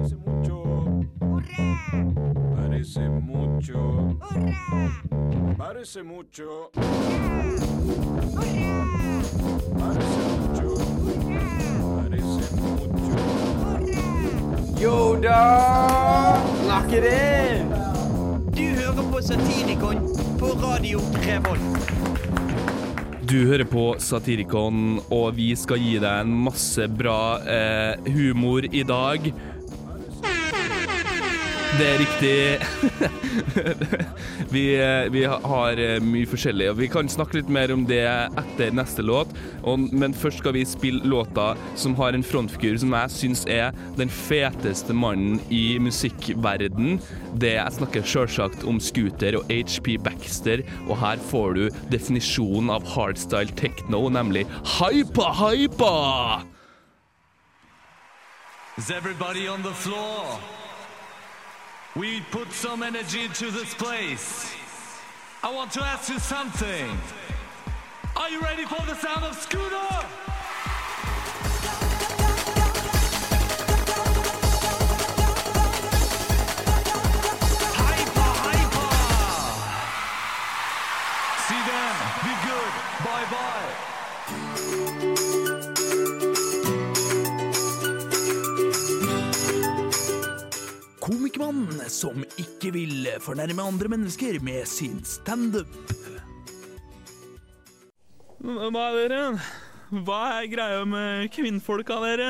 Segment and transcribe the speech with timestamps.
[0.00, 0.62] Parece mucho.
[2.56, 4.16] Parece mucho.
[5.58, 6.70] Parece mucho.
[11.96, 13.18] Parece mucho.
[14.80, 16.40] Yoda!
[16.66, 17.68] Lock it in!
[18.56, 19.96] Du hører på Satirikon
[20.38, 21.90] på Radio Revolt.
[23.30, 28.80] Du hører på Satirikon, og vi skal gi deg en masse bra eh, humor i
[28.82, 29.28] dag.
[31.80, 32.60] Det er riktig.
[34.54, 38.02] vi, eh, vi har eh, mye forskjellig, og vi kan snakke litt mer om det
[38.04, 39.32] etter neste låt.
[39.88, 44.12] Men først skal vi spille låta som har en frontfigur som jeg syns er den
[44.12, 47.00] feteste mannen i musikkverden.
[47.40, 52.84] Det Jeg snakker selvsagt om Scooter og HP Baxter, og her får du definisjonen av
[52.92, 54.44] hardstyle techno, nemlig
[54.76, 55.96] hypa, hypa!
[58.76, 60.59] Is everybody on the floor?
[61.96, 64.54] We put some energy into this place.
[65.42, 66.96] I want to ask you something.
[68.16, 69.74] Are you ready for the sound of Scooter?
[77.74, 78.90] Hyper, hyper!
[81.48, 82.72] See them, be good,
[83.04, 83.79] bye bye.
[91.40, 95.72] Komikermann som ikke vil fornærme andre mennesker med sin standup.
[98.44, 99.22] Hva er dere?
[100.04, 102.28] Hva er greia med kvinnfolka, dere?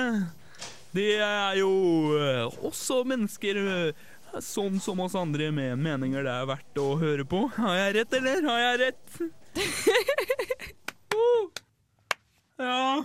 [0.95, 1.73] De er jo
[2.21, 7.27] eh, også mennesker, eh, sånn som oss andre, med meninger det er verdt å høre
[7.27, 7.49] på.
[7.59, 8.47] Har jeg rett, eller?
[8.47, 9.23] Har jeg rett?
[11.19, 11.51] oh.
[12.61, 13.01] Ja.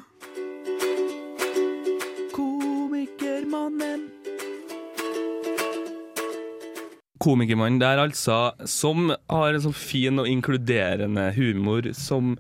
[7.25, 8.37] Komikermannen der, altså,
[8.69, 12.36] som har en sånn fin og inkluderende humor som,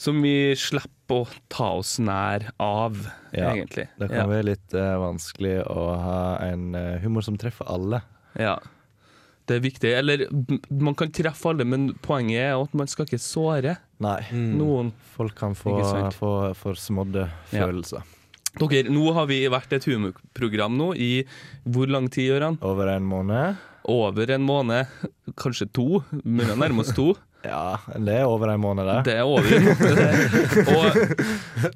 [0.00, 2.96] som vi slipper å ta oss nær av,
[3.36, 3.90] Ja, egentlig.
[4.00, 4.28] Det kan ja.
[4.30, 8.00] være litt uh, vanskelig å ha en uh, humor som treffer alle.
[8.40, 8.56] ja.
[9.44, 9.90] Det er viktig.
[9.92, 10.22] Eller
[10.72, 14.22] man kan treffe alle, men poenget er at man skal ikke såre Nei.
[14.32, 14.88] noen.
[15.18, 15.74] Folk kan få,
[16.16, 17.66] få forsmådde Ja.
[17.66, 18.06] følelser.
[18.56, 21.10] Dere, nå har vi vært et humorprogram nå i
[21.66, 22.56] hvor lang tid, Gøran?
[22.64, 23.60] Over en måned.
[23.84, 24.86] Over en måned.
[25.40, 25.88] Kanskje to.
[26.22, 27.12] Begynner å nærme oss to.
[27.44, 28.94] Ja, det er over en måned, det.
[29.04, 30.30] Det er over en måned.
[30.72, 30.94] Og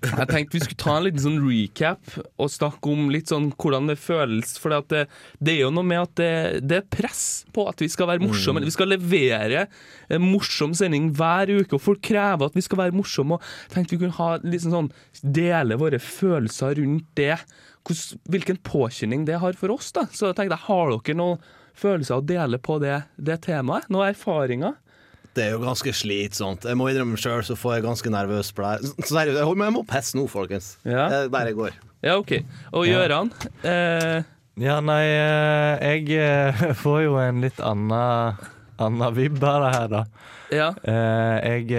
[0.01, 3.91] jeg tenkte vi skulle ta en liten sånn recap og snakke om litt sånn hvordan
[3.91, 4.55] det føles.
[4.63, 5.03] For det,
[5.45, 6.31] det er jo noe med at det,
[6.65, 8.65] det er press på at vi skal være morsomme.
[8.65, 9.67] Vi skal levere
[10.09, 13.37] en morsom sending hver uke, og folk krever at vi skal være morsomme.
[13.37, 14.91] Og jeg tenkte vi kunne ha liksom sånn
[15.37, 17.35] dele våre følelser rundt det.
[18.33, 19.93] Hvilken påkjenning det har for oss.
[19.93, 21.45] da Så jeg tenkte, har dere noen
[21.79, 23.89] følelser å dele på det, det temaet?
[23.93, 24.77] Noen erfaringer?
[25.37, 26.65] Det er jo ganske slitsomt.
[26.67, 28.91] Jeg må innrømme sjøl, så får jeg ganske nervøs på det.
[29.13, 29.31] her.
[29.31, 30.73] Jeg jeg må pisse nå, folkens.
[30.83, 31.05] Ja.
[31.13, 31.77] Det er der jeg går.
[32.03, 32.33] Ja, OK.
[32.73, 33.31] Og Gøran?
[33.63, 34.23] Eh,
[34.59, 38.39] Ja, nei, eh, jeg eh, får jo en litt annen
[38.79, 40.01] Anna vibb av det her, da.
[40.55, 40.67] ja.
[40.83, 41.71] Eh, jeg,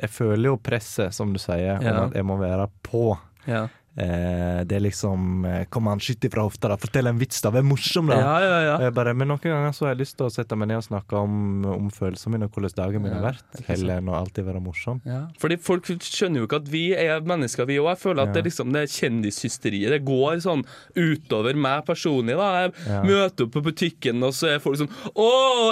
[0.00, 1.92] jeg føler jo presset, som du sier, Ja.
[1.94, 3.16] om at jeg må være på.
[3.46, 3.64] Ja.
[3.98, 6.76] Eh, det er liksom eh, Kom an, skyt ifra hofta, da.
[6.80, 7.50] Fortell en vits, da.
[7.54, 8.20] Vær morsom, da.
[8.22, 8.76] ja, ja, ja.
[8.86, 10.86] Eh, bare, men noen ganger så har jeg lyst til å sette meg ned og
[10.86, 14.46] snakke om, om følelsene mine og hvordan dagen min har vært, heller enn å alltid
[14.46, 15.00] være morsom.
[15.08, 15.24] Ja.
[15.42, 17.90] Fordi folk skjønner jo ikke at vi er mennesker, vi òg.
[17.90, 19.94] Jeg føler at det, liksom, det er kjendishysteriet.
[19.96, 20.62] Det går sånn
[20.94, 22.38] utover meg personlig.
[22.38, 25.30] da Jeg møter opp på butikken, og så er folk sånn 'Å,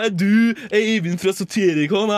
[0.08, 2.10] er du Eivind fra Satirikon?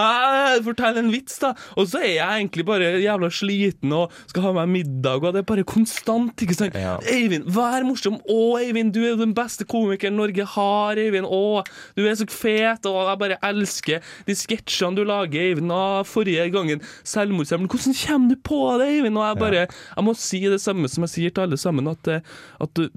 [0.65, 4.53] Fortell en vits, da!' Og så er jeg egentlig bare jævla sliten og skal ha
[4.63, 5.90] meg middag, og det er bare konstant.
[5.91, 6.77] Ikke sant?
[6.79, 6.97] Ja.
[7.11, 8.19] Eivind, vær morsom.
[8.25, 11.27] 'Å, Eivind, du er den beste komikeren Norge har', Eivind.
[11.27, 11.65] 'Å,
[11.97, 15.71] du er så fet', og jeg bare elsker de sketsjene du lager, Eivind.
[15.71, 17.69] Og forrige gangen selvmordshjelp.
[17.71, 19.19] Hvordan kommer du på det, Eivind?
[19.19, 22.09] Og jeg bare Jeg må si det samme som jeg sier til alle sammen, at,
[22.09, 22.21] eh,
[22.61, 22.89] at du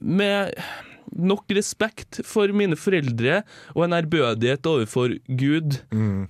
[0.00, 0.54] med
[1.12, 3.40] nok respekt for mine foreldre
[3.74, 5.78] og en ærbødighet overfor Gud,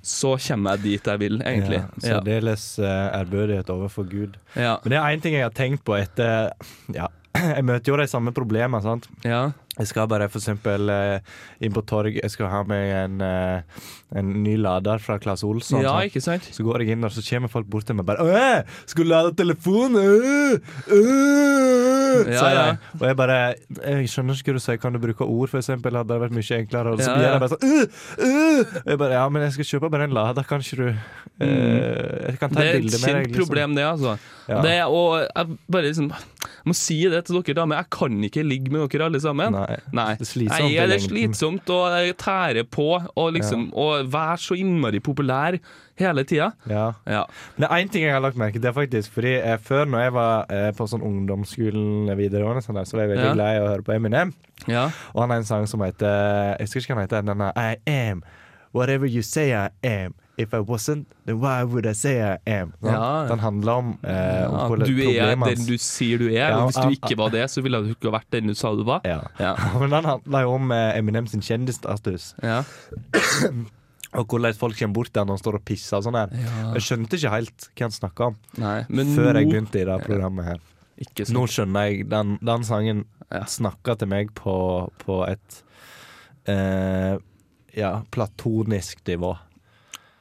[0.03, 1.83] så kommer jeg dit jeg vil, egentlig.
[1.85, 2.03] Mm.
[2.03, 2.87] Ja, Særdeles uh,
[3.21, 4.37] ærbødighet overfor Gud.
[4.57, 6.51] Men det er én ting jeg har tenkt på etter
[6.95, 7.09] Ja,
[7.57, 9.09] jeg møter jo de samme problemene, sant.
[9.25, 9.47] Ja.
[9.77, 11.19] Jeg skal bare eksempel eh,
[11.61, 13.83] inn på torg Jeg skal ha meg en, eh,
[14.17, 15.83] en ny lader fra Claes Olsson.
[15.85, 16.09] ja, sant?
[16.09, 16.47] ikke sant?
[16.57, 19.11] Så går jeg inn og så kommer folk bort til meg bare «Åh, 'Skal du
[19.11, 20.57] lade telefonen?' Øh,
[20.89, 22.77] øh», Ja, ja.
[22.97, 23.55] Og jeg bare
[23.85, 24.79] Jeg skjønner ikke hva du sier.
[24.81, 25.99] Kan du bruke ord, eksempel?
[25.99, 26.93] Hadde det vært mye enklere.
[26.95, 27.85] Og så blir jeg bare sånn «Øh,
[28.29, 28.61] øh».
[28.81, 32.31] Og Jeg bare Ja, men jeg skal kjøpe bare en lader, kan ikke du eh,
[32.31, 33.27] Jeg kan ta Det er et et bilde med kjent deg.
[33.29, 33.45] liksom.
[33.45, 34.17] problem, det, altså.
[34.49, 34.63] Ja.
[34.63, 36.11] Det, og jeg bare liksom
[36.67, 39.55] jeg må si det til dere damer, jeg kan ikke ligge med dere alle sammen.
[39.55, 39.77] Nei.
[39.95, 40.07] Nei.
[40.19, 44.57] Det slitsomt Nei, det er slitsomt, og å tære på og liksom og være så
[44.59, 45.61] innmari populær
[46.03, 46.49] hele tida.
[46.67, 46.89] Ja.
[47.07, 47.23] Ja.
[47.55, 49.15] Men det er én ting jeg har lagt merke til, faktisk.
[49.15, 53.07] Fordi eh, Før, når jeg var eh, på sånn ungdomsskolen videregående, sånn der, så var
[53.07, 53.35] jeg veldig Ja.
[53.39, 54.35] glad i å høre på Eminem.
[54.67, 54.89] ja.
[55.15, 57.27] Og han har en sang som heter Jeg husker ikke hva den heter.
[57.31, 57.77] Den er I
[58.11, 58.25] am
[58.75, 60.15] whatever you say I am.
[60.39, 62.75] If I wasn't, then why would I say I am?
[62.83, 62.93] Sant?
[62.93, 63.27] Ja.
[63.31, 66.71] Den handler om, eh, om Ja, du er den du sier du er, Ja, og
[66.71, 69.01] hvis du ikke var det, så ville du ikke vært den du sa du var.
[69.09, 69.23] Ja.
[69.41, 69.55] Ja.
[69.81, 72.35] Men den handler jo om eh, Eminem sin kjendisstatus.
[72.45, 72.63] Ja.
[74.17, 76.31] Og hvordan folk kommer bort han når han står og pisser og sånn her.
[76.77, 79.85] Jeg skjønte ikke helt hva han snakka om Nei, men før jeg nå begynte i
[79.89, 80.61] det programmet her.
[81.37, 83.43] Nå skjønner jeg Den, den sangen Ja.
[83.45, 84.55] snakka til meg på,
[85.03, 85.59] på et
[86.49, 87.17] eh,
[87.77, 89.35] ja, platonisk nivå.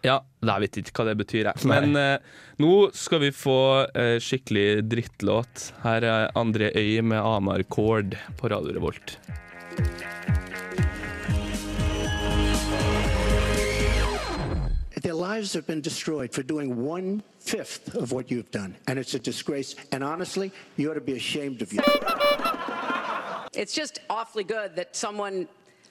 [0.06, 1.66] Ja, jeg vet ikke hva det betyr, jeg.
[1.66, 2.22] Men eh,
[2.62, 3.58] nå skal vi få
[3.98, 5.72] eh, skikkelig drittlåt.
[5.82, 9.18] Her er André Øy med Amar Kord på Radio Revolt.
[15.02, 18.76] Their lives have been destroyed for doing one fifth of what you've done.
[18.88, 19.76] And it's a disgrace.
[19.92, 21.82] And honestly, you ought to be ashamed of you.
[23.54, 25.48] It's just awfully good that someone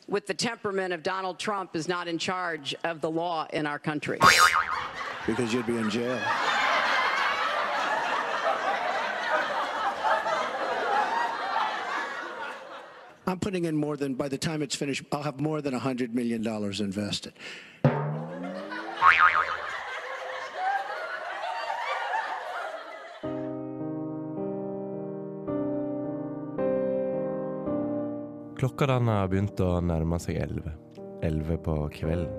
[0.08, 3.78] with the temperament of Donald Trump is not in charge of the law in our
[3.78, 4.18] country.
[5.26, 6.20] because you'd be in jail.
[13.26, 16.12] I'm putting in more than, by the time it's finished, I'll have more than $100
[16.12, 17.32] million invested.
[28.64, 30.70] Klokka den har begynt å nærme seg elleve.
[31.20, 32.31] Elleve på kvelden.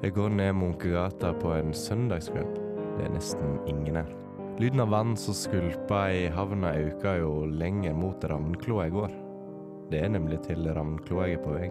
[0.00, 2.54] Jeg går ned Munkegata på en søndagskveld.
[2.96, 4.08] Det er nesten ingen her.
[4.56, 9.12] Lyden av vann som skvulper i havna øker jo lenger mot Ravnkloa jeg går.
[9.92, 11.68] Det er nemlig til Ravnkloa jeg er på vei.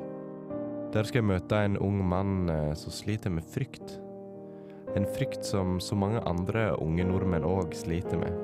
[0.93, 3.97] Der skal jeg møte en ung mann eh, som sliter med frykt.
[4.93, 8.41] En frykt som så mange andre unge nordmenn òg sliter med.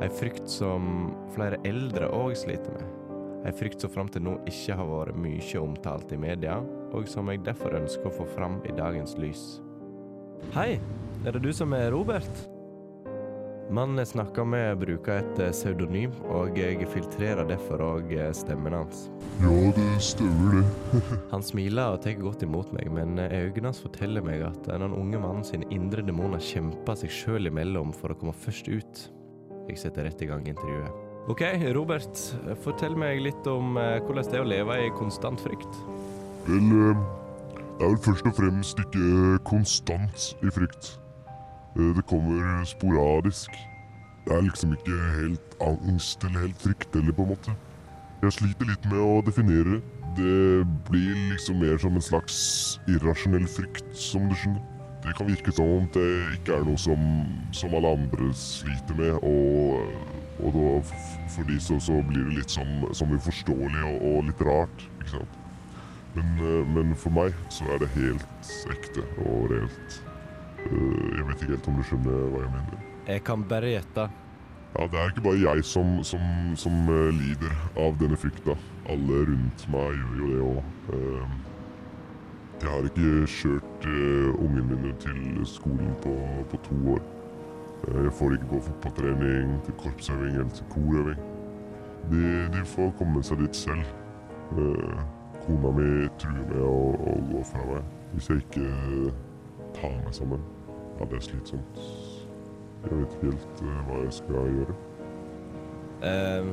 [0.00, 3.03] Ei frykt som flere eldre òg sliter med.
[3.44, 6.56] Ei frykt som fram til nå ikke har vært mye omtalt i media,
[6.96, 9.44] og som jeg derfor ønsker å få fram i dagens lys.
[10.56, 10.78] Hei,
[11.24, 12.46] er det du som er Robert?
[13.74, 19.06] Mannen jeg snakker med, bruker et eh, pseudonym, og jeg filtrerer derfor òg stemmen hans.
[19.40, 21.00] Ja, det stemmer det.
[21.32, 24.84] Han smiler og tar godt imot meg, men eh, øynene hans forteller meg at den
[24.92, 29.08] unge mannen sine indre demoner kjemper seg sjøl imellom for å komme først ut.
[29.68, 31.03] Jeg setter rett i gang intervjuet.
[31.24, 31.40] OK,
[31.72, 32.18] Robert.
[32.60, 35.78] Fortell meg litt om eh, hvordan det er å leve i konstant frykt.
[36.44, 36.98] Vel, eh,
[37.78, 40.90] det er vel først og fremst ikke konstant i frykt.
[41.78, 43.56] Eh, Det kommer sporadisk.
[44.26, 47.56] Det er liksom ikke helt angst eller helt frykt heller, på en måte.
[48.24, 49.80] Jeg sliter litt med å definere
[50.16, 50.68] det.
[50.90, 52.36] Blir liksom mer som en slags
[52.88, 54.60] irrasjonell frykt, som du skjønner.
[55.04, 56.04] Det kan virke som om det
[56.38, 57.00] ikke er noe som,
[57.52, 59.88] som alle andre sliter med, og,
[60.42, 60.70] og da
[61.30, 65.12] for de så, så blir det litt sånn, sånn uforståelig og, og litt rart, ikke
[65.18, 65.38] sant.
[66.14, 69.96] Men, eh, men for meg så er det helt ekte og reelt.
[70.64, 72.84] Eh, Jeg vet ikke helt om du skjønner hva jeg mener.
[73.08, 74.04] Jeg kan bare gjette.
[74.74, 76.22] Ja, det er ikke bare jeg som, som,
[76.58, 78.56] som eh, lider av denne frykta.
[78.90, 81.34] Alle rundt meg gjør jo det òg.
[82.64, 83.86] Jeg har ikke kjørt
[84.38, 86.14] ungene mine til skolen på,
[86.52, 87.02] på to år.
[87.88, 91.20] Eh, Jeg får ikke gå fotballtrening, til korpsøving eller til korøving.
[92.10, 92.22] De,
[92.52, 93.84] de får komme seg dit selv.
[94.58, 94.98] Eh,
[95.46, 95.88] kona mi
[96.20, 99.14] truer med å, å gå fra meg hvis jeg ikke
[99.74, 100.44] tar meg sammen.
[100.98, 101.80] Ja, det er slitsomt.
[102.84, 104.76] Jeg vet ikke helt eh, hva jeg skal gjøre.
[106.04, 106.52] Eh,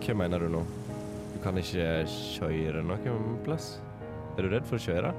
[0.00, 0.64] hva mener du nå?
[1.34, 3.74] Du kan ikke kjøre noen plass?
[4.36, 5.10] Er du redd for å kjøre?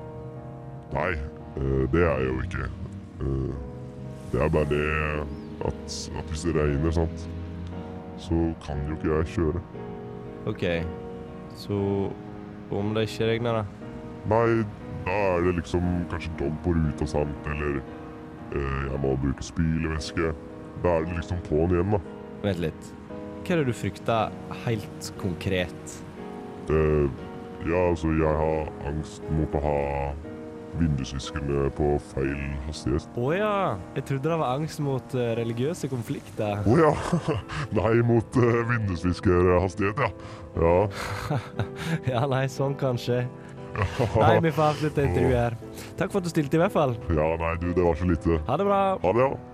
[0.91, 1.11] Nei,
[1.55, 2.67] uh, det er jeg jo ikke.
[3.21, 3.70] Eh,
[4.31, 4.87] det er bare det
[5.67, 7.29] at, at hvis det regner, sant,
[8.21, 9.61] så kan jo ikke jeg kjøre.
[10.51, 10.63] OK.
[11.55, 11.77] Så
[12.71, 13.63] om det ikke regner, da?
[14.31, 14.63] Nei,
[15.05, 20.33] da er det liksom kanskje dog på ruta, sant, eller eh, jeg må bruke spylevæske.
[20.83, 22.01] Da er det liksom på'n igjen, da.
[22.45, 22.91] Vent litt.
[23.41, 24.33] Hva er det du frykter
[24.65, 25.97] helt konkret?
[26.71, 27.07] Eh,
[27.67, 29.79] ja, altså, jeg har angst mot å ha
[30.79, 33.07] vindusviskerne på feil hastighet.
[33.19, 33.53] Å ja.
[33.97, 36.63] Jeg trodde det var angst mot eh, religiøse konflikter.
[36.63, 36.91] Å ja!
[37.79, 40.11] Nei, mot uh, vindusviskerhastighet, ja.
[40.61, 40.75] Ja.
[42.13, 43.23] ja, nei, sånn kanskje.
[44.19, 45.55] Nei, vi får avslutte intervjuet her.
[45.99, 46.97] Takk for at du stilte, i hvert fall.
[47.13, 48.41] Ja, nei, du, det var så lite.
[48.49, 48.81] Ha det bra.
[49.03, 49.50] Ha det, ja.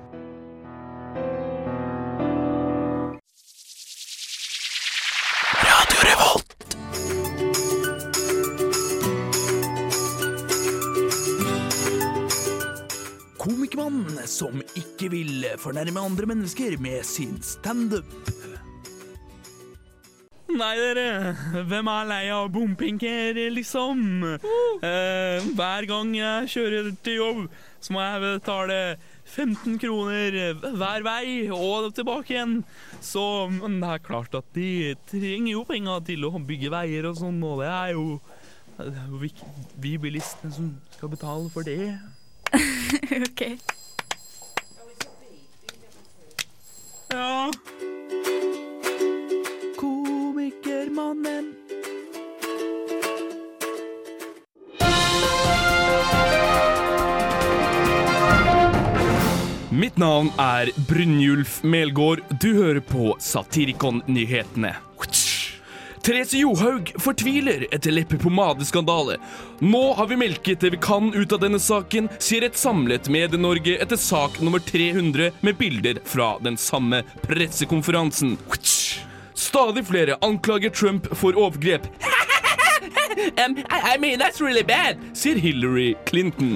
[15.62, 18.06] Fornærme andre mennesker med sin standup.
[20.48, 21.36] Nei, dere.
[21.68, 24.24] Hvem er lei av bompenker, liksom?
[24.24, 27.42] Eh, hver gang jeg kjører til jobb,
[27.84, 28.78] så må jeg betale
[29.28, 32.56] 15 kroner hver vei og tilbake igjen.
[33.04, 37.20] Så men det er klart at de trenger jo penger til å bygge veier og
[37.20, 38.08] sånn, og det er jo
[38.78, 39.32] det er jo vi,
[39.82, 41.98] vi bilistene som skal betale for det.
[43.28, 43.44] OK.
[47.10, 47.52] Ja.
[49.76, 51.54] Komikermannen.
[59.70, 62.20] Mitt navn er Brynjulf Melgaard.
[62.42, 64.87] Du hører på Satirikon-nyhetene.
[66.08, 69.18] Therese Johaug fortviler etter leppepomade-skandale.
[69.60, 73.74] Nå har vi melket det vi kan ut av denne saken, sier et samlet Medie-Norge
[73.84, 78.38] etter sak nummer 300 med bilder fra den samme pressekonferansen.
[79.36, 81.84] Stadig flere anklager Trump for overgrep.
[83.44, 86.56] um, I, I mean, that's really bad, sier Hillary Clinton.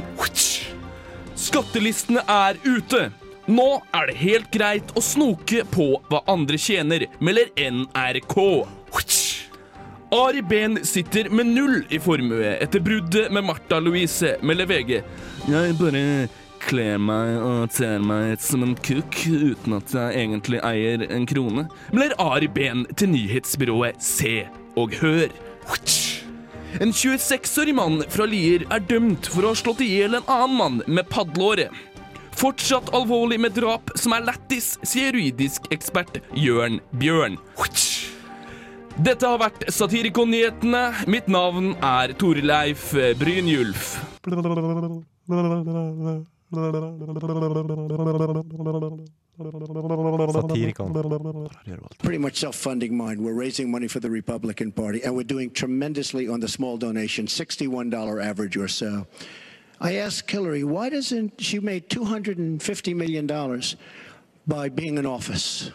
[1.35, 3.09] Skattelistene er ute.
[3.51, 8.39] Nå er det helt greit å snoke på hva andre tjener, melder NRK.
[10.11, 14.97] Ari Behn sitter med null i formue etter bruddet med Martha Louise, melder VG.
[15.47, 16.01] Jeg bare
[16.61, 21.63] kler meg og ter meg som en kukk uten at jeg egentlig eier en krone,
[21.95, 24.41] melder Ari Behn til nyhetsbyrået Se
[24.75, 25.31] og Hør.
[26.83, 30.57] En 26-årig mann fra Lier er dømt for å ha slått i hjel en annen
[30.59, 31.71] mann med padleåret.
[32.35, 37.39] Fortsatt alvorlig med drap som er lættis, sier juridisk ekspert Jørn Bjørn.
[39.01, 40.81] Dette har vært Satirikon-nyhetene.
[41.09, 43.95] Mitt navn er Torleif Brynjulf.
[52.03, 53.23] Pretty much self-funding mine.
[53.23, 57.25] We're raising money for the Republican Party, and we're doing tremendously on the small donation,
[57.25, 59.07] $61 average or so.
[59.79, 63.25] I asked Hillary, why doesn't she made $250 million
[64.45, 65.71] by being in office?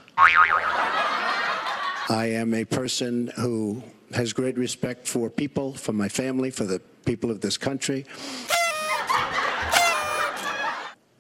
[2.09, 3.83] I am a person who
[4.15, 8.07] has great respect for people, for my family, for the people of this country.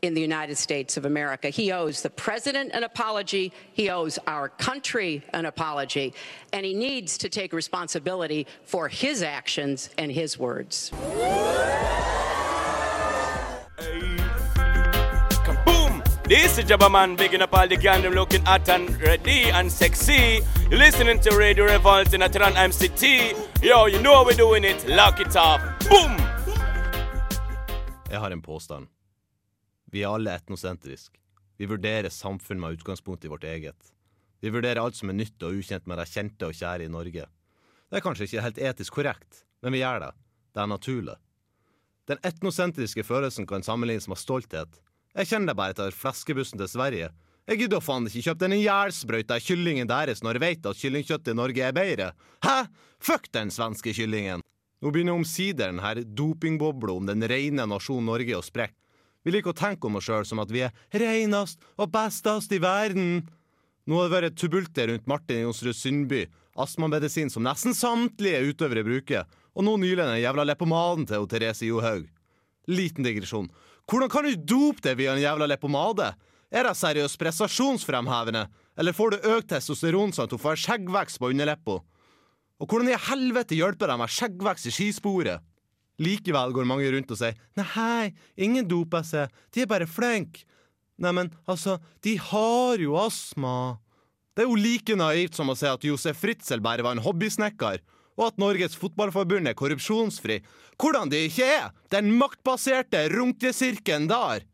[0.03, 1.49] in the United States of America.
[1.49, 3.53] He owes the president an apology.
[3.73, 6.15] He owes our country an apology.
[6.53, 10.93] And he needs to take responsibility for his actions and his words.
[16.29, 19.71] This is Jabba Man bigging up all the gang them looking hot and ready and
[19.71, 20.43] sexy.
[20.69, 23.33] You're listening to Radio Revolt in Atran MCT.
[23.63, 24.89] Yo, you know how we're doing it.
[24.89, 25.61] Lock it up.
[25.89, 26.17] Boom!
[28.11, 28.89] Jeg har en påstand.
[29.93, 31.13] Vi er alle etnosentrisk.
[31.59, 33.93] Vi vurderer samfunn med utgangspunkt i vårt eget.
[34.41, 37.29] Vi vurderer alt som er nytt og ukjent med de kjente og kjære i Norge.
[37.87, 40.11] Det er kanskje ikke helt etisk korrekt, men vi gjør det.
[40.55, 41.15] Det er naturlig.
[42.11, 44.83] Den etnosentriske følelsen kan sammenlignes med stolthet.
[45.17, 47.09] Jeg kjenner deg bare etter fleskebussen til Sverige.
[47.47, 51.37] Jeg gidder faen ikke kjøpe den ihjelsprøyta kyllingen deres når jeg vet at kyllingkjøttet i
[51.39, 52.09] Norge er bedre.
[52.45, 52.57] Hæ?
[53.01, 54.43] Fuck den svenske kyllingen!
[54.83, 58.77] Nå begynner omsider den her dopingbobla om den rene nasjonen Norge å sprekke.
[59.25, 62.61] Vi liker å tenke om oss sjøl som at vi er reinest og bestest i
[62.63, 63.25] verden.
[63.89, 69.25] Nå har det vært tubulter rundt Martin Jonsrud Sundby, astmamedisin som nesten samtlige utøvere bruker,
[69.57, 72.05] og nå nylig den jævla leppomaden til Therese Johaug.
[72.71, 73.49] Liten digresjon.
[73.87, 76.09] Hvordan kan du dope deg via en jævla leppepomade?
[76.51, 78.47] Er det seriøst prestasjonsfremhevende,
[78.79, 81.79] eller får du økt testosteron sånn at hun får skjeggvekst på underleppa?
[82.57, 85.45] Og hvordan i helvete hjelper det med skjeggvekst i skisporet?
[86.03, 90.45] Likevel går mange rundt og sier nei, ingen doper seg, de er bare flinke.
[91.01, 93.77] Neimen, altså, de har jo astma.
[94.33, 97.83] Det er jo like naivt som å si at Josef Fritzel bare var en hobbysnekker,
[98.17, 100.41] og at Norges Fotballforbund er korrupsjonsfri.
[100.81, 101.71] Hvordan det ikke er!
[101.93, 104.47] Den maktbaserte runkesirkelen der!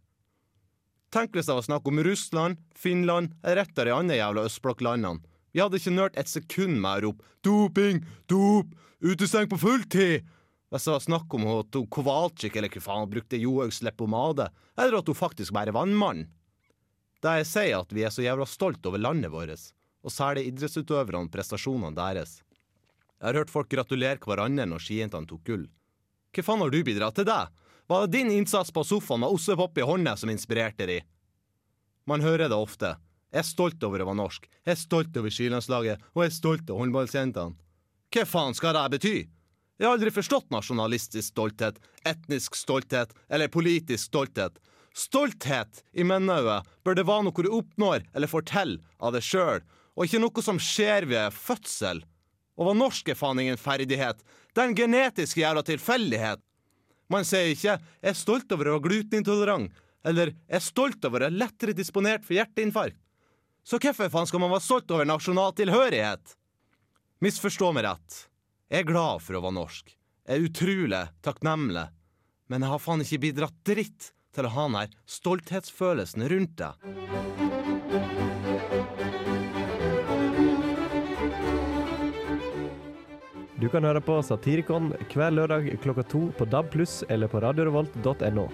[1.12, 5.24] Tenk hvis det var snakk om Russland, Finland eller et av de andre jævla østblokklandene.
[5.52, 7.98] Vi hadde ikke nølt et sekund med å rope 'doping,
[8.30, 8.70] dop,
[9.04, 10.22] utestengt på fulltid'.
[10.72, 15.02] Hvis det var snakk om at hun Kowalczyk eller hva faen brukte Johaugs leppepomade, eller
[15.02, 16.24] at hun faktisk bare var vannmann.
[16.24, 16.30] mann.
[17.22, 19.68] Det jeg sier at vi er så jævla stolt over landet vårt,
[20.02, 22.40] og særlig idrettsutøverne og prestasjonene deres.
[23.22, 25.68] Jeg har hørt folk gratulere hverandre når skijentene tok gull.
[26.34, 27.42] Hva faen har du bidratt til det?
[27.86, 30.96] Var det din innsats på sofaen med ostepop i hånda som inspirerte de?
[32.10, 32.96] Man hører det ofte.
[33.30, 36.34] Jeg er stolt over å være norsk, jeg er stolt over skilandslaget, og jeg er
[36.34, 37.54] stolt av håndballjentene.
[38.12, 39.14] Hva faen skal det bety?
[39.78, 44.58] Jeg har aldri forstått nasjonalistisk stolthet, etnisk stolthet eller politisk stolthet.
[44.98, 49.62] Stolthet i mennauet bør det være noe du oppnår eller forteller av deg sjøl,
[49.94, 52.02] og ikke noe som skjer ved fødsel.
[52.56, 54.20] Å hva norsk er faen ingen ferdighet.
[54.52, 56.42] Det er en genetisk jævla tilfeldighet.
[57.08, 59.72] Man sier ikke 'jeg er stolt over å være glutenintolerant',
[60.04, 63.00] eller 'jeg er stolt over å være lettere disponert for hjerteinfarkt'.
[63.64, 66.36] Så hvorfor faen skal man være stolt over nasjonal tilhørighet?
[67.22, 68.28] Misforstå meg rett.
[68.70, 69.94] Jeg er glad for å være norsk.
[70.26, 71.88] Jeg er utrolig takknemlig.
[72.48, 78.31] Men jeg har faen ikke bidratt dritt til å ha den her stolthetsfølelsen rundt det.
[83.62, 88.46] Du kan høre på Satirikon hver lørdag klokka to på DAB+, pluss eller på radiorevolt.no.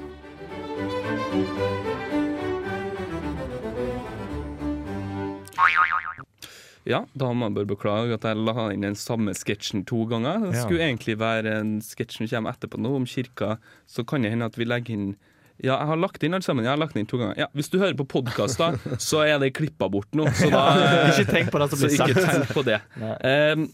[6.85, 10.45] Ja, da må jeg bare beklage at jeg la inn den samme sketsjen to ganger.
[10.45, 13.55] Det skulle egentlig være en sketsj som kommer etterpå nå, om kirka.
[13.89, 15.11] Så kan det hende at vi legger inn
[15.59, 16.63] Ja, jeg har lagt inn alt sammen.
[16.67, 17.35] Jeg har lagt inn to ganger.
[17.41, 20.29] Ja, Hvis du hører på podkast, da, så er det klippa bort nå.
[20.39, 20.65] Så da,
[21.11, 22.15] Ikke tenk på det som blir sagt.
[22.15, 22.79] ikke tenk på det.
[23.03, 23.65] Eh,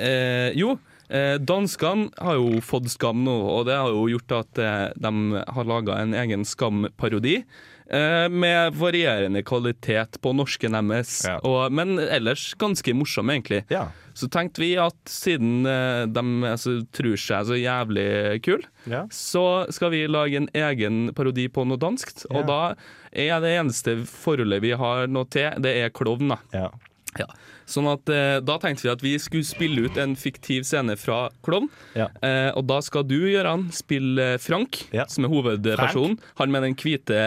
[0.00, 0.78] eh, jo,
[1.12, 5.44] eh, danskene har jo fått skam nå, og det har jo gjort at eh, de
[5.58, 7.42] har laga en egen skamparodi.
[7.86, 13.60] Eh, med varierende kvalitet på norsken deres, og, men ellers ganske morsom, egentlig.
[14.16, 19.04] Så tenkte vi at siden eh, de altså, tror seg så jævlig kule, Ja.
[19.12, 22.24] så skal vi lage en egen parodi på noe danskt.
[22.32, 22.74] Og da
[23.12, 26.34] er det eneste forholdet vi har noe til, det er klovn.
[26.34, 26.68] da.
[27.18, 27.26] Ja.
[27.26, 27.34] Ja.
[27.66, 31.28] Sånn at eh, Da tenkte vi at vi skulle spille ut en fiktiv scene fra
[31.42, 31.68] Klovn.
[31.96, 32.06] Ja.
[32.22, 36.18] Eh, og da skal du, Gøran, spille Frank, Frank, som er hovedpersonen.
[36.38, 37.18] Han med den hvite,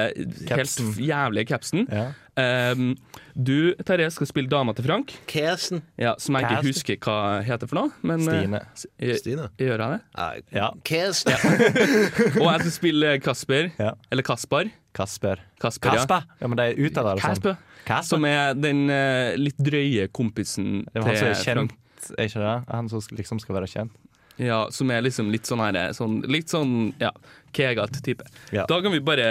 [0.48, 0.94] Capsen.
[0.96, 1.88] helt jævlige capsen.
[1.92, 2.08] Ja.
[2.40, 2.96] Eh,
[3.36, 5.12] du, Terje, skal spille dama til Frank.
[5.28, 5.82] Kesen.
[6.00, 6.72] Ja, som jeg ikke Casten.
[6.72, 7.92] husker hva heter for noe.
[8.02, 8.62] Men, eh, Stine.
[8.76, 9.50] s- gjør- Stine?
[9.60, 10.44] Gjør jeg det?
[10.56, 10.70] Ja.
[10.84, 11.34] Kesen.
[12.42, 13.72] Og jeg skal spille Kasper.
[13.80, 13.94] Ja.
[14.12, 14.72] Eller Kaspar.
[15.00, 15.42] Kasper.
[15.64, 16.04] Kasper, ja.
[16.04, 16.28] Kasper.
[16.44, 17.38] Ja, men de uttaler det sånn.
[17.40, 17.56] Kasper.
[17.88, 18.10] Kasper.
[18.12, 21.74] Som er den uh, litt drøye kompisen var han som til er Frank.
[21.74, 22.54] kjent, er ikke det?
[22.76, 23.98] Han som liksom skal være kjent.
[24.40, 27.10] Ja, som er liksom litt sånn her sånn, Litt sånn, ja,
[27.52, 28.24] kegat type.
[28.56, 28.64] Ja.
[28.70, 29.26] Da kan vi bare,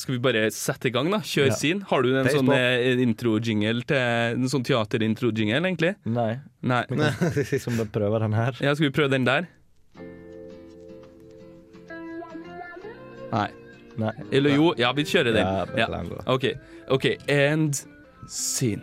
[0.00, 1.18] skal vi bare sette i gang, da.
[1.20, 1.56] Kjør Ja.
[1.58, 1.84] scene.
[1.90, 5.92] Har du en Peis sånn eh, intro-jingle til En sånn teater-intro-jingle, egentlig?
[6.08, 6.38] Nei.
[6.62, 6.80] Nei.
[6.96, 7.10] Nei.
[7.64, 8.56] som bare prøver den her.
[8.64, 9.50] Ja, skal vi prøve den der?
[13.34, 13.50] Nei.
[13.98, 14.10] Nei.
[14.32, 15.78] Eller jo, ja, vi kjører den.
[15.78, 16.02] Ja.
[16.26, 16.44] OK.
[16.88, 17.86] ok, And
[18.28, 18.82] scene.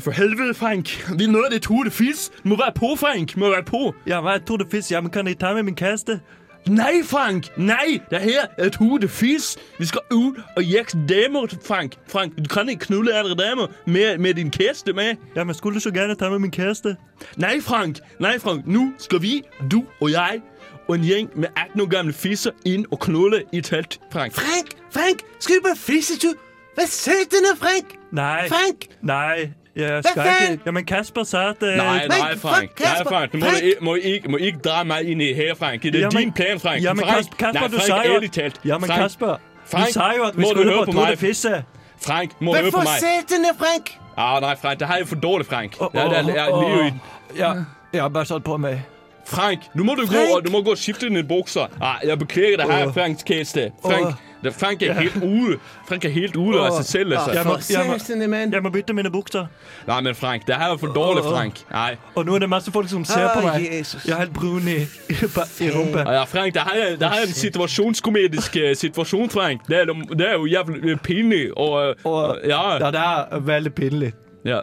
[0.00, 0.88] For helvete, Frank!
[1.18, 2.30] Vi nødt til Tour de Fils!
[2.44, 3.36] Må være på, Frank!
[3.36, 3.94] Må være på!
[4.06, 4.92] Ja, hva er Tour de Fils?
[4.92, 6.20] Ja, men kan jeg ta med min kaste?
[6.68, 7.48] Nei, Frank!
[7.56, 8.00] Nei!
[8.10, 9.56] Det her er Tour de Fils!
[9.78, 11.96] Vi skal ut og jage damer, Frank!
[12.08, 15.16] Frank, Du kan ikke knulle andre damer med, med din kaste med.
[15.36, 16.96] Ja, men skulle du så gerne ta med min kaste?
[17.36, 17.98] Nei, Frank!
[18.20, 18.66] Nei, Frank!
[18.66, 20.42] Nå skal vi, du og jeg,
[20.88, 24.32] og en gjeng med 18 år gamle fisser inn og knulle i telt, Frank.
[24.34, 26.34] Frank, Frank, skal du på fissetur?
[26.76, 27.96] Vær søt nå, Frank!
[28.12, 28.48] Nei.
[28.48, 28.86] Frank!
[29.02, 30.62] Nei, jeg Hva skal ikke.
[30.66, 32.80] Ja, men Kasper sa at eh, Nei, nei, Frank, Frank.
[32.80, 33.32] Nei, Frank.
[33.32, 35.82] Du må, du ikke- må, ikke, må ikke dra meg inn i her, Frank.
[35.82, 36.82] Det er Ja, men- din plan, Frank.
[36.82, 37.30] Ja, men Frank.
[37.38, 38.60] Kasper, Nei, du Frank, sa jo ærlig talt.
[38.64, 40.92] Ja, men Frank, Kasper, Frank, du sa jo at vi må du skulle høre på
[40.92, 41.18] på Tour meg?
[41.18, 41.64] Fisse.
[42.00, 43.00] Frank, må du høre på meg.
[43.00, 43.90] søt nå, Frank!
[44.18, 45.76] Ja, nei, Frank, det her er for dårlig, Frank.
[45.80, 47.54] Ja, Det er- er- jeg åh, liker jo- Ja,
[47.92, 48.80] ja, bare satt på meg.
[49.28, 50.44] Frank, nå må du gå, Frank!
[50.46, 51.68] du må gå og skifte dine bukser.
[51.82, 52.92] Ja, jeg beklager det her.
[52.96, 53.66] Franks kiste.
[53.84, 54.14] Frank,
[54.44, 55.56] det, Frank er helt ude.
[55.88, 57.12] Frank er helt ude av seg selv.
[57.12, 57.44] Jeg Altså.
[57.44, 59.46] må, jeg, må, søt nå, jeg må bytte mine bukser.
[59.88, 61.60] Nei, men Frank, det her er for dårlig, Frank.
[61.74, 61.96] Nei.
[62.14, 63.66] Og nå er det masse folk som ser på meg.
[63.68, 64.78] Jeg er helt brun i,
[65.66, 66.06] i rumpa.
[66.06, 69.66] Ja, ja, Frank, det her, er- det her er en situasjonskomedisk eh, situasjon, Frank.
[69.68, 72.62] Det er, det er jo jævlig eh, pinlig og, Og, ja.
[72.78, 74.12] ja, det er veldig pinlig.
[74.44, 74.60] ja.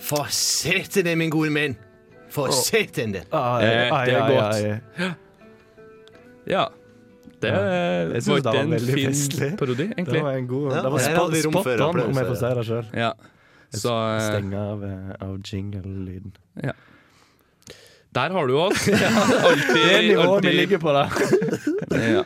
[0.00, 1.76] For nå, min gode menn.
[2.30, 3.18] For søt nå.
[3.32, 4.54] Ai, Eh, ai, det er ai, godt.
[4.54, 4.60] ai.
[6.46, 6.64] ja.
[7.40, 7.56] Det Ja.
[7.56, 9.50] eh, Jeg synes var det var ikke en veldig fin festlig.
[9.58, 10.22] parodi, Det egentlig.
[10.22, 12.34] var en god Ja, Det var spot, hadde rom for spot on, om jeg får
[12.36, 12.86] si det sjøl.
[12.94, 13.12] Ja.
[13.72, 16.32] Så eh, Stenge av, eh, av jingle-lyden.
[18.14, 18.88] der har du oss.
[18.88, 21.08] Alltid, Det er nivået vi alltid- ligger på, der.
[22.14, 22.22] Ja.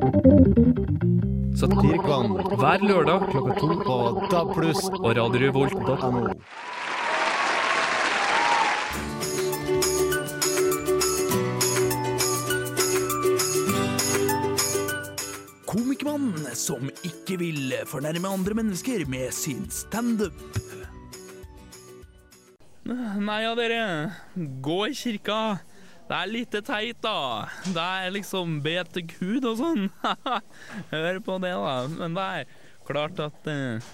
[1.64, 3.94] Satirikon Hver lørdag klokka to på
[4.28, 4.50] DAB+.
[4.98, 6.24] og radiorevolt.no.
[15.64, 20.36] Komikermann som ikke vil fornærme andre mennesker med sin standup.
[22.84, 23.84] Nei ja, dere.
[24.60, 25.40] Gå i kirka.
[26.04, 27.48] Det er litt teit, da.
[27.64, 29.86] Det er liksom be til Gud og sånn.
[30.92, 31.76] Hør på det, da.
[31.94, 32.50] Men det er
[32.84, 33.86] klart at eh,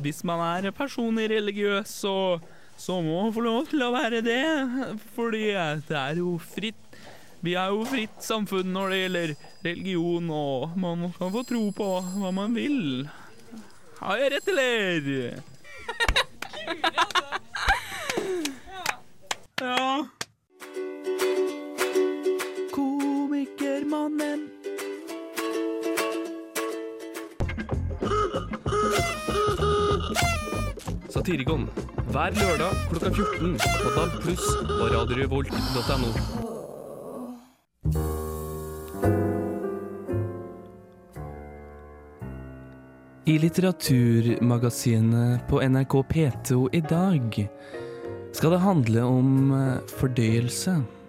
[0.00, 2.40] hvis man er personlig religiøs, så,
[2.80, 4.40] så må man få lov til å være det.
[5.16, 5.44] Fordi
[5.90, 6.80] det er jo fritt
[7.44, 9.34] Vi er jo fritt samfunn når det gjelder
[9.66, 13.04] religion, og man kan få tro på hva man vil.
[14.00, 15.02] Har jeg rett, eller?
[19.64, 20.23] Ja.
[23.44, 24.48] Komikermannen.
[31.08, 31.68] Satirikon
[32.12, 36.10] hver lørdag klokka 14 på DAB pluss og radiorevolt.no.
[43.24, 47.48] I litteraturmagasinet på NRK P2 i dag
[48.32, 51.03] skal det handle om eh, fordøyelse.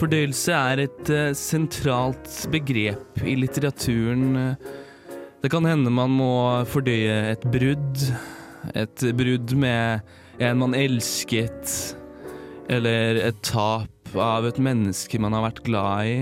[0.00, 4.56] Fordøyelse er et eh, sentralt begrep i litteraturen.
[5.40, 6.32] Det kan hende man må
[6.68, 8.04] fordøye et brudd.
[8.76, 10.00] Et brudd med
[10.40, 11.96] en man elsket,
[12.72, 16.16] eller et tap av et menneske man har vært glad i.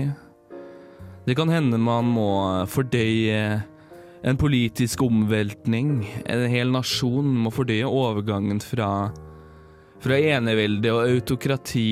[1.27, 2.31] Det kan hende man må
[2.67, 3.61] fordøye
[4.27, 6.03] en politisk omveltning.
[6.27, 9.09] En hel nasjon må fordøye overgangen fra,
[10.03, 11.89] fra enevelde og autokrati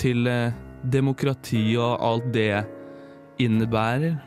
[0.00, 2.64] til eh, demokrati og alt det
[3.40, 4.18] innebærer.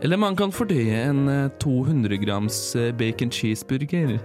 [0.00, 4.16] Eller man kan fordøye en eh, 200 grams eh, bacon cheeseburger.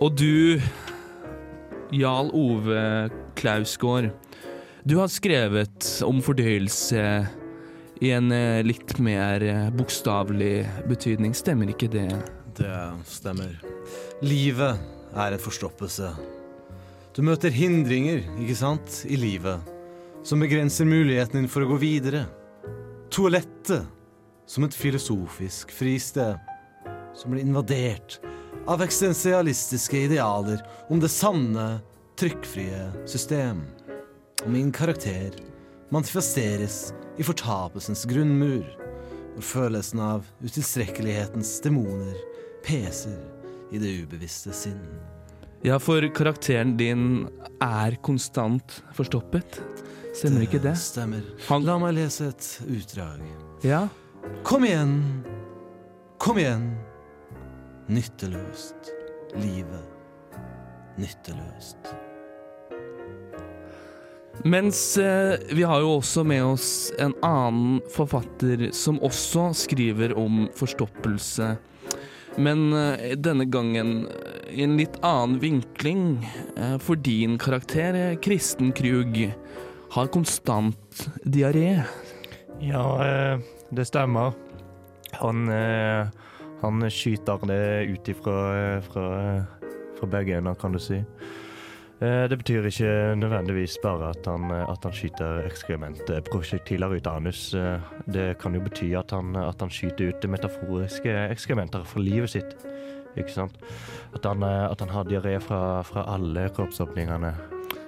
[0.00, 0.60] Og du,
[1.92, 4.10] Jarl Ove Klausgård,
[4.84, 7.02] du har skrevet om fordøyelse
[8.04, 12.10] i en eh, litt mer eh, bokstavelig betydning, stemmer ikke det?
[12.58, 12.76] Det
[13.08, 13.56] stemmer.
[14.24, 14.76] Livet
[15.16, 16.12] er en forstoppelse.
[17.16, 19.64] Du møter hindringer, ikke sant, i livet,
[20.20, 22.26] som begrenser muligheten din for å gå videre.
[23.08, 23.86] Toalettet,
[24.44, 26.36] som et filosofisk fristed,
[27.16, 28.18] som blir invadert
[28.68, 30.60] av eksistensialistiske idealer
[30.92, 31.80] om det sanne,
[32.20, 33.64] trykkfrie system.
[34.44, 35.40] Og min karakter
[35.88, 38.68] manifesteres i fortapelsens grunnmur,
[39.38, 42.20] hvor følelsen av utilstrekkelighetens demoner
[42.66, 43.22] peser
[43.72, 44.84] i det ubevisste sinn.
[45.64, 47.28] Ja, for karakteren din
[47.62, 49.60] er konstant forstoppet.
[50.16, 50.76] Stemmer ikke det?
[50.80, 51.24] Stemmer.
[51.64, 53.24] La meg lese et utdrag.
[53.64, 53.86] Ja.
[54.46, 54.98] Kom igjen.
[56.22, 56.70] Kom igjen.
[57.88, 58.92] Nytteløst.
[59.36, 60.36] Livet.
[60.96, 61.92] Nytteløst.
[64.44, 66.68] Mens eh, vi har jo også med oss
[67.00, 71.54] en annen forfatter som også skriver om forstoppelse.
[72.36, 74.06] Men eh, denne gangen
[74.50, 76.26] i en litt annen vinkling.
[76.56, 79.34] Eh, for din karakter, eh, Kristen Krug,
[79.90, 81.84] har konstant diaré.
[82.60, 83.38] Ja, eh,
[83.70, 84.34] det stemmer.
[85.12, 85.48] Han,
[86.60, 89.46] han skyter det ut ifra fra,
[89.98, 91.02] fra begge ender, kan du si.
[92.00, 97.54] Det betyr ikke nødvendigvis bare at han, at han skyter ekskrementprosjektiler ut av anus.
[98.04, 102.52] Det kan jo bety at han, at han skyter ut metaforiske ekskrementer fra livet sitt.
[103.16, 103.56] Ikke sant?
[104.14, 107.34] At han, eh, at han har diaré fra, fra alle kroppsåpningene,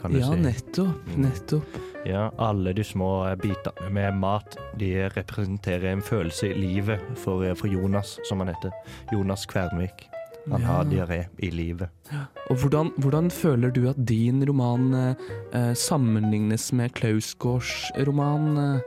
[0.00, 0.40] kan du Ja, si.
[0.40, 1.08] nettopp.
[1.16, 1.78] Nettopp.
[2.06, 7.66] Ja, alle de små bitene med mat, de representerer en følelse i livet for, for
[7.68, 8.70] Jonas, som han heter.
[9.12, 10.06] Jonas Kvernvik.
[10.48, 11.90] Han har diaré i livet.
[12.48, 18.56] Og hvordan, hvordan føler du at din roman eh, eh, sammenlignes med Klausgårds roman?
[18.56, 18.80] Eh,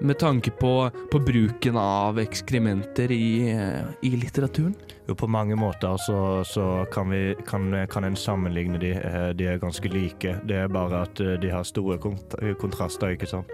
[0.00, 4.74] med tanke på, på bruken av ekskrementer i, eh, i litteraturen?
[5.08, 8.92] Jo, på mange måter så, så kan, vi, kan, kan en sammenligne de.
[8.96, 10.36] Eh, De er ganske like.
[10.46, 13.50] Det er bare at eh, de har store kont kontraster, ikke sant?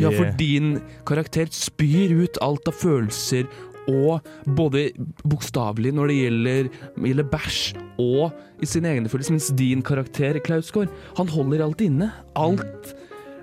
[0.00, 3.44] Ja, for din karakter spyr ut alt av følelser,
[3.90, 4.22] og
[4.56, 4.86] både
[5.26, 6.68] bokstavelig når det gjelder,
[7.02, 7.60] gjelder bæsj,
[8.00, 12.12] og i sine egne følelser, mens din karakter, Klausgård, han holder alt inne.
[12.38, 12.94] Alt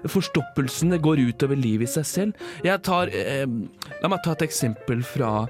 [0.07, 2.49] forstoppelsen går går utover livet i seg selv.
[2.63, 3.47] Jeg tar eh,
[4.03, 5.47] La meg ta et eksempel fra,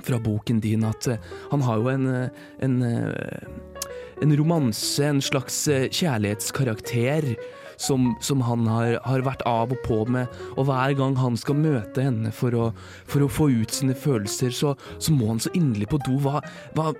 [0.00, 3.50] fra boken din, at eh, han har jo en, eh, en eh,
[4.20, 7.34] en romanse, en slags eh, kjærlighetskarakter
[7.80, 11.58] som, som han har, har vært av og på med, og hver gang han skal
[11.58, 12.66] møte henne for å,
[13.08, 16.18] for å få ut sine følelser, så, så må han så inderlig på do.
[16.20, 16.42] Hva,
[16.76, 16.90] hva,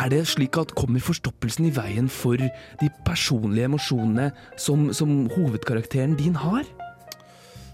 [0.00, 6.18] er det slik at kommer forstoppelsen i veien for de personlige emosjonene som, som hovedkarakteren
[6.18, 6.66] din har?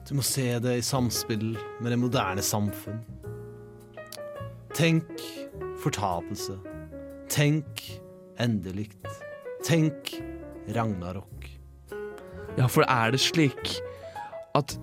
[0.08, 3.00] Du må se det i samspill med det moderne samfunn.
[4.74, 5.22] Tenk
[5.80, 6.58] fortapelse.
[7.30, 7.84] Tenk
[8.42, 9.06] endelikt.
[9.66, 10.16] Tenk
[10.74, 11.39] Ragnarok.
[12.58, 13.76] Ja, for er det slik
[14.58, 14.74] at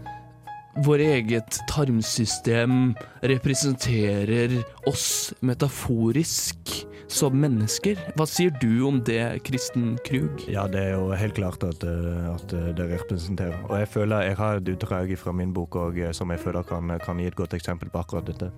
[0.85, 2.93] vår eget tarmsystem
[3.25, 7.99] representerer oss metaforisk som mennesker.
[8.19, 10.43] Hva sier du om det, Kristen Krug?
[10.51, 13.57] Ja, det er jo helt klart at, eh, at eh, det representerer.
[13.69, 16.67] Og jeg føler jeg har et utdrag fra min bok og, eh, som jeg føler
[16.67, 18.51] kan, kan gi et godt eksempel på akkurat dette.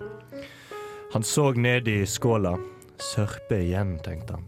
[1.14, 2.58] Han så ned i skåla.
[3.00, 4.48] Sørpe igjen, tenkte han.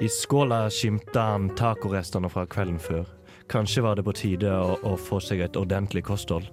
[0.00, 3.08] I skåla skimta han tacorestene fra kvelden før.
[3.50, 6.46] Kanskje var det på tide å, å få seg et ordentlig kosthold.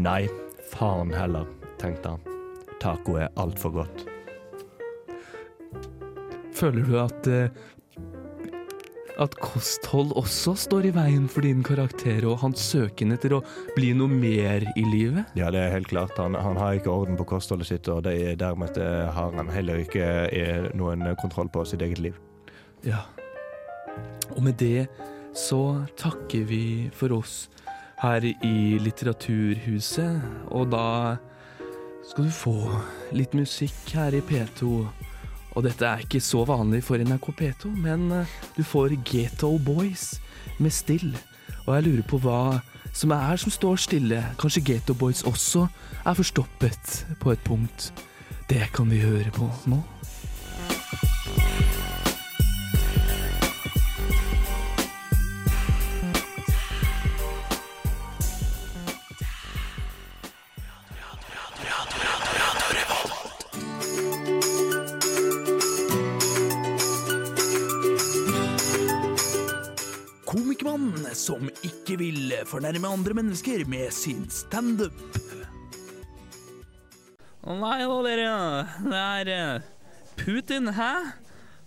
[0.00, 0.24] Nei,
[0.72, 1.44] faen heller,
[1.80, 2.38] tenkte han.
[2.80, 4.06] Taco er altfor godt.
[6.56, 7.52] Føler du at eh,
[9.20, 13.42] at kosthold også står i veien for din karakter og hans søken etter å
[13.76, 15.28] bli noe mer i livet?
[15.36, 16.16] Ja, det er helt klart.
[16.16, 19.52] Han, han har ikke orden på kostholdet sitt, og det er dermed eh, har han
[19.52, 22.16] heller ikke eh, noen kontroll på sitt eget liv.
[22.86, 23.04] Ja.
[24.32, 24.88] Og med det
[25.36, 26.64] så takker vi
[26.94, 27.48] for oss
[28.00, 31.16] her i Litteraturhuset, og da
[32.06, 32.56] skal du få
[33.14, 34.70] litt musikk her i P2.
[35.50, 40.14] Og dette er ikke så vanlig for NRK P2, men eh, du får Ghetto Boys
[40.58, 41.10] med Still.
[41.66, 42.60] Og jeg lurer på hva
[42.96, 44.22] som er som står stille.
[44.40, 45.66] Kanskje Ghetto Boys også
[46.04, 47.90] er forstoppet på et punkt.
[48.50, 49.82] Det kan vi høre på nå.
[71.90, 74.94] Ikke vil fornærme andre mennesker med sin standup.
[77.42, 78.26] Å nei da, dere.
[78.84, 79.64] Det er eh,
[80.20, 80.92] Putin, hæ?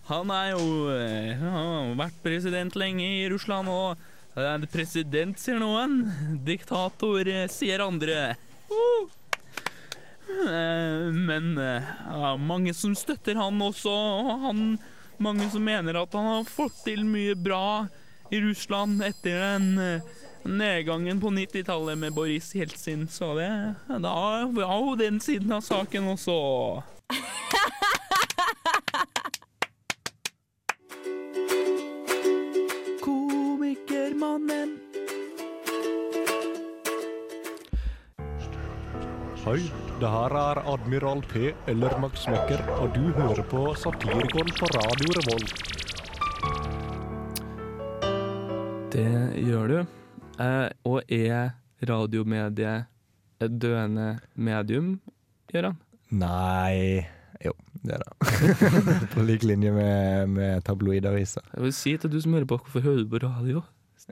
[0.08, 0.62] Han er jo
[0.94, 6.06] eh, Han har vært president lenge i Russland, og en president, sier noen.
[6.46, 8.38] Diktator, eh, sier andre.
[8.72, 9.12] Uh.
[10.24, 14.64] Men ja, mange som støtter han også, og han,
[15.22, 17.84] mange som mener at han har fått til mye bra
[18.30, 20.00] i Russland etter den eh,
[20.44, 25.60] nedgangen på 90-tallet med Boris Jeltsin, så det da var har jo den siden av
[25.60, 26.82] saken også.
[33.04, 34.78] Komikermannen.
[39.44, 39.60] Hei,
[40.00, 45.20] det her er Admiral P eller Max Mekker, og du hører på Satirikon på Radio
[45.20, 45.73] Revolt.
[48.94, 49.78] Det gjør du.
[50.38, 51.48] Eh, og er
[51.82, 52.86] radiomediet
[53.42, 55.00] et døende medium,
[55.50, 55.80] Gøran?
[56.14, 57.02] Nei
[57.42, 58.28] Jo, det er det.
[59.16, 61.42] på lik linje med, med tabloidaviser.
[61.56, 63.64] Jeg vil si til du som hører på, hvorfor hører du på radio?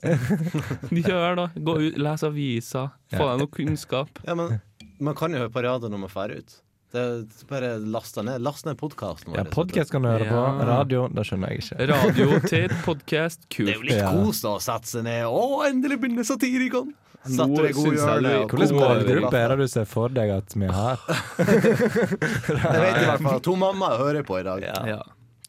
[1.06, 1.46] Gjør da.
[1.54, 4.18] Gå ut, les aviser, få deg noe kunnskap.
[4.26, 4.58] Ja, men
[4.98, 6.58] man kan jo høre på radio når man drar ut.
[6.92, 8.42] Det er bare last ned.
[8.44, 9.38] Last ned podkasten vår.
[9.40, 10.40] Ja, podkast kan du høre på.
[10.40, 10.64] Ja.
[10.68, 11.86] Radio, det skjønner jeg ikke.
[11.88, 13.68] Radio til podkast, kult.
[13.70, 14.10] Det er jo litt Ja.
[14.12, 15.24] kos å sette seg ned.
[15.24, 16.92] Å, endelig begynner Satirikon!
[17.22, 20.98] Hvilken målgruppe er det du ser for deg at vi har?
[21.38, 24.64] det vet i hvert fall to mammaer hører på i dag.
[24.66, 24.98] Ja,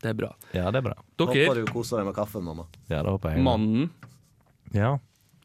[0.04, 0.30] det er bra.
[0.54, 0.96] Ja, det er bra.
[1.20, 2.68] Håper du koser deg med kaffen, mamma.
[2.88, 3.44] Ja, det håper jeg.
[3.44, 3.90] mannen,
[4.74, 4.96] Ja,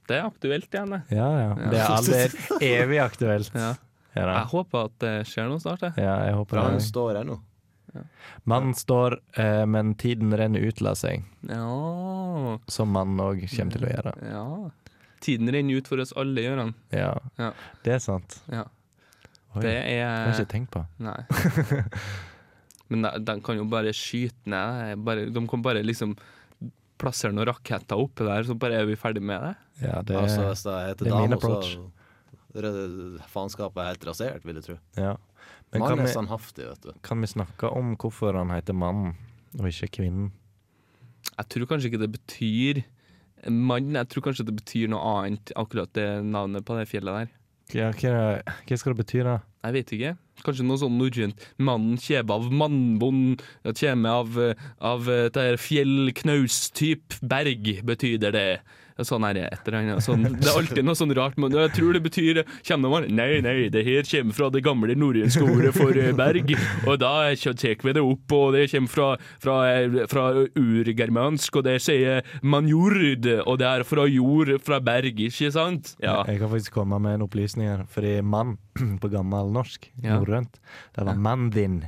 [0.08, 1.02] det er aktuelt igjen, det.
[1.16, 1.28] ja.
[1.42, 1.50] ja.
[1.72, 2.22] Det er aldri
[2.76, 3.50] evig aktuelt.
[3.56, 3.74] Ja.
[4.18, 4.38] Ja.
[4.40, 5.92] Jeg håper at det skjer noe snart, jeg.
[6.02, 6.82] ja jeg håper Han det.
[6.88, 7.38] står her nå.
[8.44, 11.24] Mannen står, eh, men tiden renner ut, la seg.
[11.48, 14.12] Ja, Som mannen òg kommer til å gjøre.
[14.28, 14.44] ja.
[15.20, 16.74] Tiden renner ut for oss alle, Gøran.
[16.94, 17.48] Ja, Ja.
[17.82, 18.36] det er sant.
[18.52, 18.64] Ja.
[19.56, 20.84] Oi, Det det har jeg er ikke tenkt på.
[21.02, 21.24] Nei.
[22.88, 25.02] Men de, de kan jo bare skyte ned.
[25.04, 26.14] Bare, de kan bare liksom
[26.98, 29.54] plassere noen raketter oppi der, så bare er vi ferdig med det.
[29.88, 30.48] Ja, det, altså,
[30.96, 31.74] det det er min approach.
[31.76, 31.90] så
[32.54, 34.78] faenskapet er helt rasert, vil jeg tro.
[34.96, 35.16] ja.
[35.72, 36.92] Men kan er sånn haftig, vet du.
[37.04, 39.10] kan vi snakke om hvorfor han heter mann,
[39.58, 40.30] og ikke kvinnen?
[41.28, 42.80] Jeg tror kanskje ikke det betyr
[43.52, 43.92] mann.
[43.94, 47.34] Jeg tror kanskje det betyr noe annet, akkurat det navnet på det fjellet der.
[47.76, 49.38] Ja, hva, hva skal det bety, da?
[49.66, 50.14] Jeg vet ikke.
[50.46, 51.42] Kanskje noe sånn norrønt.
[51.60, 54.38] Mannen kommer av mannbond, det av,
[54.80, 58.48] av det fjellknaus-typ berg, betyder det.
[59.06, 60.02] Sånn er det et eller annet.
[60.02, 61.36] Sånn, det er alltid noe sånn rart.
[61.38, 64.96] Men jeg tror det betyr Kommer man Nei, nei, det her kommer fra det gamle
[64.98, 66.50] norrønske ordet for eh, berg.
[66.86, 69.08] Og da tar vi det opp, og det kommer fra,
[69.42, 69.56] fra,
[70.10, 70.24] fra
[70.58, 75.94] urgermansk, og det sier manjord, og det er fra jord, fra berg, ikke sant?
[76.02, 76.20] Ja.
[76.28, 77.86] Jeg kan faktisk komme med en opplysning her.
[77.92, 78.56] Fordi mann
[79.02, 80.18] på gammel norsk, Ja.
[80.18, 80.58] norrønt,
[80.96, 81.80] det var mann din.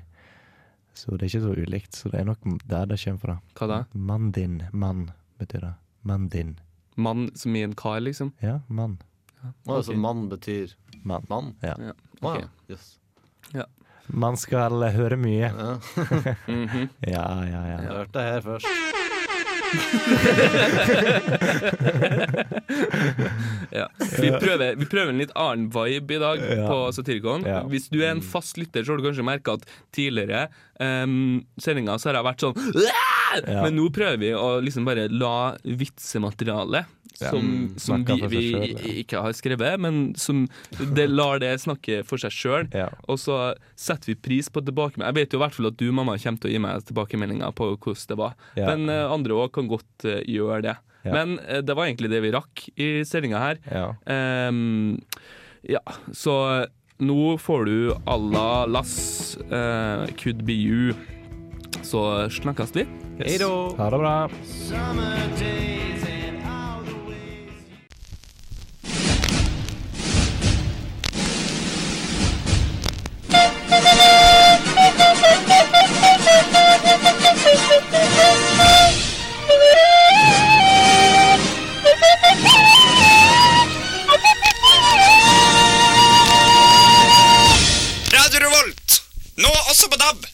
[0.95, 1.95] Så det er ikke så ulikt.
[1.97, 3.37] Så det er nok der det kommer fra.
[3.59, 3.79] Hva da?
[3.95, 4.61] Mann din.
[4.73, 5.75] Mann betyr det.
[6.05, 6.59] Mann din.
[6.97, 8.33] Mann som i en kar, liksom?
[8.43, 8.99] Ja, mann.
[9.41, 11.25] Å, altså, mann betyr Mann.
[11.29, 11.55] mann?
[11.65, 11.75] Ja.
[11.81, 11.93] Ja.
[12.21, 12.43] Okay.
[12.45, 12.49] ok.
[12.69, 12.99] Yes.
[13.55, 13.65] Ja.
[14.07, 15.49] Man skal høre mye.
[15.49, 15.79] Ja.
[17.15, 17.79] ja, ja, ja.
[17.81, 18.67] Jeg hørte det her først.
[23.71, 23.87] ja.
[24.21, 26.67] vi, prøver, vi prøver en litt annen vibe i dag Ja.
[26.67, 27.45] på Satirikon.
[27.47, 27.61] Ja.
[27.71, 30.41] Hvis du er en fast lytter, så har du kanskje merka at tidligere
[30.81, 32.57] um, sendinger så har jeg vært sånn!
[33.39, 33.65] Ja.
[33.65, 36.97] Men nå prøver vi å liksom bare la vitsematerialet
[37.29, 38.93] som, ja, som vi, vi selv, ja.
[39.03, 40.47] ikke har skrevet, men som
[40.97, 42.71] det lar det snakke for seg sjøl.
[43.11, 43.39] Og så
[43.79, 45.11] setter vi pris på tilbakemeldinger.
[45.11, 47.55] Jeg vet jo i hvert fall at du, mamma, kommer til å gi meg tilbakemeldinger
[47.57, 48.37] på hvordan det var.
[48.57, 50.77] Men uh, andre òg kan godt uh, gjøre det.
[51.09, 53.63] Men uh, det var egentlig det vi rakk i sendinga her.
[53.69, 53.87] Ja.
[54.13, 55.01] Ehm,
[55.69, 55.85] ja,
[56.17, 56.35] så
[57.01, 59.37] nå får du Allah Lass,
[60.21, 61.20] Could Be You.
[61.83, 62.87] Så snakkes vi.
[63.25, 63.51] Hei da.
[63.79, 64.31] Ha det bra.
[88.13, 89.03] Radio Revolt,
[89.37, 90.27] nå også på DAB.